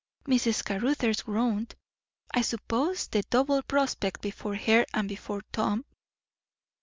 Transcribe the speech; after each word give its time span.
Mrs. 0.27 0.65
Caruthers 0.65 1.21
groaned, 1.21 1.75
I 2.33 2.41
suppose 2.41 3.05
at 3.05 3.11
the 3.11 3.21
double 3.29 3.61
prospect 3.61 4.21
before 4.21 4.55
her 4.55 4.83
and 4.95 5.07
before 5.07 5.43
Tom. 5.51 5.85